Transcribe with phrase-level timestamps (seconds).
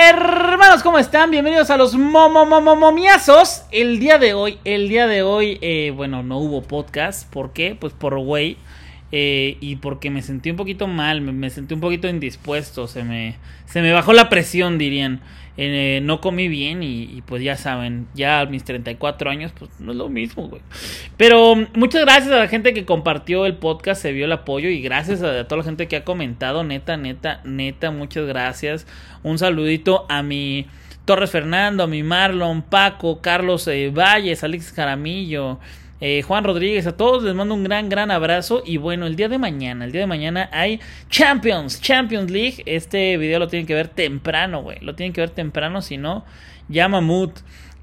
[0.00, 1.32] Hermanos, ¿cómo están?
[1.32, 3.64] Bienvenidos a los momomomomiazos.
[3.72, 7.28] El día de hoy, el día de hoy, eh, bueno, no hubo podcast.
[7.28, 7.74] ¿Por qué?
[7.74, 8.58] Pues por güey.
[9.10, 13.38] Eh, y porque me sentí un poquito mal, me, sentí un poquito indispuesto, se me,
[13.66, 15.20] se me bajó la presión, dirían.
[15.60, 19.90] Eh, no comí bien y, pues ya saben, ya a mis 34 años, pues no
[19.90, 20.62] es lo mismo, güey.
[21.16, 24.80] Pero muchas gracias a la gente que compartió el podcast, se vio el apoyo y
[24.80, 28.86] gracias a, toda la gente que ha comentado, neta, neta, neta, muchas gracias.
[29.24, 30.66] Un saludito a mi
[31.04, 35.58] Torres Fernando, a mi Marlon, Paco, Carlos eh, Valles, Alex Caramillo.
[36.00, 38.62] Eh, Juan Rodríguez, a todos les mando un gran, gran abrazo.
[38.64, 42.62] Y bueno, el día de mañana, el día de mañana hay Champions, Champions League.
[42.66, 44.78] Este video lo tienen que ver temprano, güey.
[44.80, 46.24] Lo tienen que ver temprano, si no,
[46.68, 47.30] llama Mood.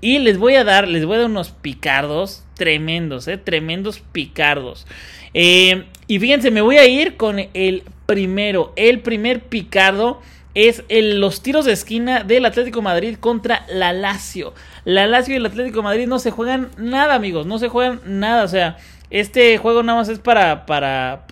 [0.00, 4.86] Y les voy a dar, les voy a dar unos picardos tremendos, eh, tremendos picardos.
[5.32, 10.20] Eh, y fíjense, me voy a ir con el primero, el primer picardo
[10.54, 14.54] es el, los tiros de esquina del Atlético Madrid contra la Lazio.
[14.84, 18.44] La Lazio y el Atlético Madrid no se juegan nada, amigos, no se juegan nada.
[18.44, 18.76] O sea,
[19.10, 21.26] este juego nada más es para, para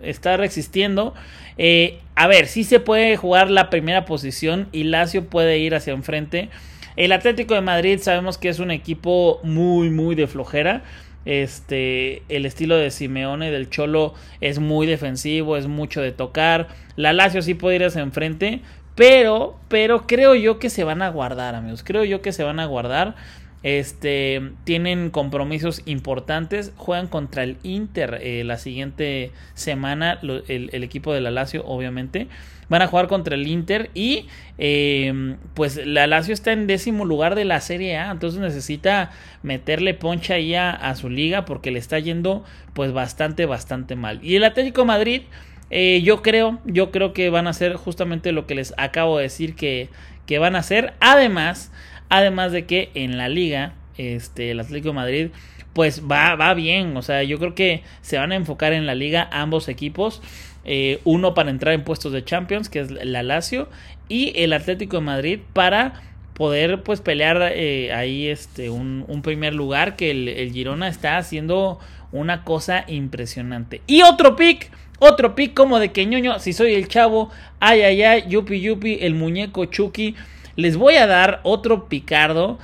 [0.00, 1.14] estar existiendo.
[1.58, 5.92] Eh, a ver, sí se puede jugar la primera posición y Lazio puede ir hacia
[5.92, 6.48] enfrente.
[6.96, 10.82] El Atlético de Madrid sabemos que es un equipo muy, muy de flojera.
[11.24, 16.68] Este, el estilo de Simeone del Cholo es muy defensivo, es mucho de tocar.
[16.96, 18.60] La Lazio sí puede ir hacia enfrente,
[18.94, 21.82] pero, pero creo yo que se van a guardar, amigos.
[21.82, 23.14] Creo yo que se van a guardar.
[23.62, 26.72] Este, tienen compromisos importantes.
[26.76, 30.18] Juegan contra el Inter eh, la siguiente semana.
[30.48, 32.28] el, equipo de la Lazio, obviamente
[32.72, 37.34] van a jugar contra el Inter y em, pues la Lazio está en décimo lugar
[37.34, 39.10] de la Serie A, entonces necesita
[39.42, 44.20] meterle poncha ahí a, su liga porque le está yendo pues bastante, bastante mal.
[44.22, 45.20] Y el Atlético Madrid,
[45.68, 49.24] eh, yo creo, yo creo que van a hacer justamente lo que les acabo de
[49.24, 49.90] decir que,
[50.24, 51.72] que van a hacer, además,
[52.12, 55.28] además de que en la liga, este, el Atlético Madrid
[55.72, 58.94] pues va, va bien, o sea, yo creo que se van a enfocar en la
[58.94, 60.20] liga ambos equipos.
[60.64, 63.70] Eh, uno para entrar en puestos de Champions, que es la Lazio,
[64.10, 66.02] y el Atlético de Madrid para
[66.34, 71.80] poder pues pelear eh, ahí este un, primer lugar que el, Girona está haciendo
[72.12, 73.80] una cosa impresionante.
[73.86, 78.02] Y otro pick, otro pick como de que ñoño, si soy el chavo, ay ay
[78.02, 80.14] ay, yupi yupi, el muñeco Chucky,
[80.56, 82.58] les voy a dar otro picardo.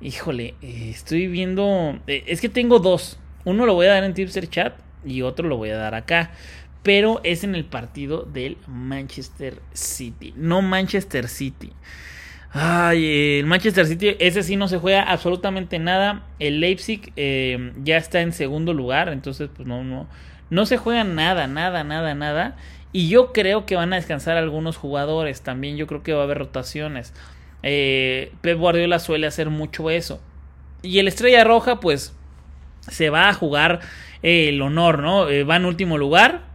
[0.00, 3.18] Híjole, eh, estoy viendo, es que tengo dos.
[3.44, 4.74] Uno lo voy a dar en Tipster Chat
[5.04, 6.32] y otro lo voy a dar acá
[6.84, 11.72] pero es en el partido del Manchester City, no Manchester City.
[12.52, 16.24] Ay, el Manchester City, ese sí no se juega absolutamente nada.
[16.38, 20.06] El Leipzig eh, ya está en segundo lugar, entonces pues no, no,
[20.50, 22.56] no se juega nada, nada, nada, nada.
[22.94, 26.24] Y yo creo que van a descansar algunos jugadores también, yo creo que va a
[26.24, 27.12] haber rotaciones.
[27.62, 30.22] Eh, Pep Guardiola suele hacer mucho eso.
[30.80, 32.16] Y el Estrella Roja, pues,
[32.88, 33.80] se va a jugar
[34.22, 35.28] el honor, ¿no?
[35.28, 36.54] Eh, va en último lugar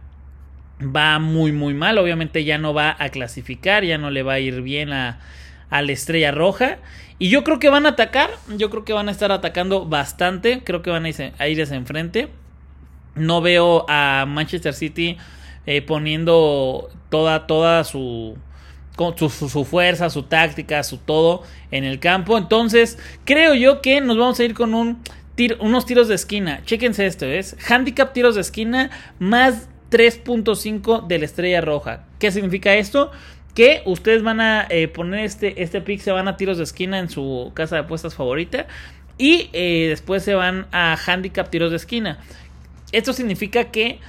[0.80, 4.40] va muy muy mal, obviamente ya no va a clasificar, ya no le va a
[4.40, 5.18] ir bien a,
[5.70, 6.78] la estrella roja.
[7.18, 10.62] Y yo creo que van a atacar, yo creo que van a estar atacando bastante,
[10.64, 12.28] creo que van a, ir a irse enfrente.
[13.14, 15.18] No veo a Manchester City
[15.70, 18.36] eh, poniendo toda, toda su,
[19.16, 22.36] su, fuerza, su táctica, su todo en el campo.
[22.36, 24.98] Entonces, creo yo que nos vamos a ir con un
[25.60, 26.60] unos tiros de esquina.
[26.64, 32.04] Chéquense esto, es handicap tiros de esquina más 3.5 de la estrella roja.
[32.18, 33.12] ¿Qué significa esto?
[33.54, 36.98] Que ustedes van a eh, poner este, este pick, se van a tiros de esquina
[36.98, 38.66] en su casa de apuestas favorita.
[39.18, 42.18] Y eh, después se van a handicap tiros de esquina.
[42.90, 44.00] Esto significa que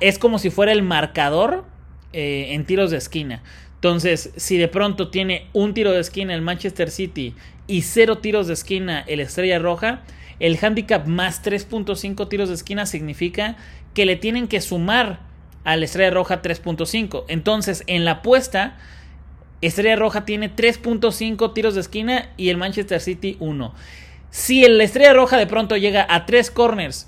[0.00, 1.64] es como si fuera el marcador
[2.12, 3.42] eh, en tiros de esquina.
[3.74, 7.34] Entonces, si de pronto tiene un tiro de esquina el Manchester City
[7.66, 10.02] y cero tiros de esquina el Estrella Roja,
[10.38, 13.56] el handicap más 3.5 tiros de esquina significa
[13.94, 15.20] que le tienen que sumar
[15.64, 17.24] a la Estrella Roja 3.5.
[17.28, 18.78] Entonces, en la apuesta,
[19.60, 23.74] Estrella Roja tiene 3.5 tiros de esquina y el Manchester City 1.
[24.30, 27.06] Si la Estrella Roja de pronto llega a 3 corners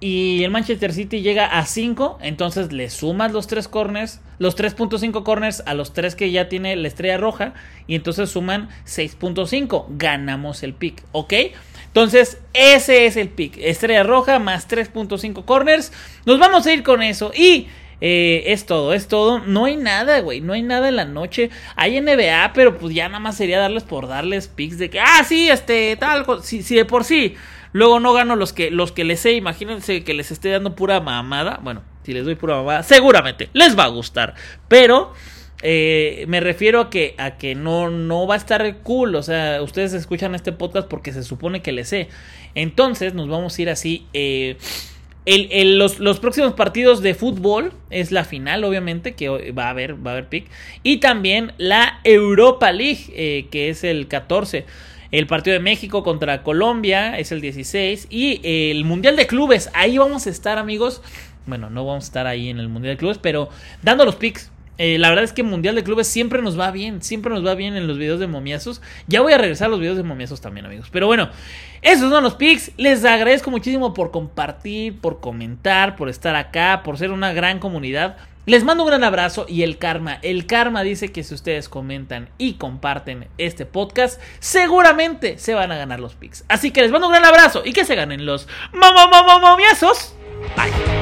[0.00, 5.22] y el Manchester City llega a 5, entonces le sumas los 3 corners, los 3.5
[5.22, 7.52] corners a los 3 que ya tiene la Estrella Roja
[7.86, 9.86] y entonces suman 6.5.
[9.90, 11.34] Ganamos el pick, ¿ok?
[11.90, 13.58] Entonces, ese es el pick.
[13.58, 15.92] Estrella roja más 3.5 corners.
[16.24, 17.32] Nos vamos a ir con eso.
[17.34, 17.66] Y
[18.00, 19.40] eh, es todo, es todo.
[19.40, 20.40] No hay nada, güey.
[20.40, 21.50] No hay nada en la noche.
[21.74, 25.24] Hay NBA, pero pues ya nada más sería darles por darles picks de que, ah,
[25.26, 26.24] sí, este, tal.
[26.44, 27.34] Si, de por sí.
[27.72, 29.32] Luego no gano los que, los que les sé.
[29.32, 31.60] Imagínense que les esté dando pura mamada.
[31.62, 34.34] Bueno, si les doy pura mamada, seguramente les va a gustar.
[34.68, 35.12] Pero
[35.62, 39.14] Eh, me refiero a que, a que no, no va a estar cool.
[39.14, 42.08] O sea, ustedes escuchan este podcast porque se supone que le sé.
[42.54, 44.06] Entonces, nos vamos a ir así.
[44.12, 44.56] Eh,
[45.26, 50.14] los, próximos partidos de fútbol es la final, obviamente, que va a haber, va a
[50.14, 50.46] haber pick.
[50.82, 54.64] Y también la Europa League, eh, que es el 14.
[55.10, 58.06] El partido de México contra Colombia es el 16.
[58.10, 61.02] Y el Mundial de Clubes, ahí vamos a estar, amigos.
[61.46, 63.48] Bueno, no vamos a estar ahí en el Mundial de Clubes, pero
[63.82, 64.52] dando los picks.
[64.78, 67.54] Eh, la verdad es que Mundial de Clubes siempre nos va bien, siempre nos va
[67.54, 68.80] bien en los videos de momiazos.
[69.08, 70.88] Ya voy a regresar a los videos de momiazos también, amigos.
[70.90, 71.28] Pero bueno,
[71.82, 72.72] esos son los picks.
[72.78, 78.16] Les agradezco muchísimo por compartir, por comentar, por estar acá, por ser una gran comunidad.
[78.46, 82.30] Les mando un gran abrazo y el karma, el karma dice que si ustedes comentan
[82.38, 86.44] y comparten este podcast, seguramente se van a ganar los picks.
[86.48, 90.14] Así que les mando un gran abrazo y que se ganen los momiazos.
[90.56, 90.99] Bye.